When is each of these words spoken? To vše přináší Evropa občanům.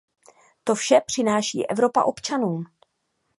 To 0.63 0.75
vše 0.75 1.01
přináší 1.07 1.69
Evropa 1.69 2.03
občanům. 2.03 2.63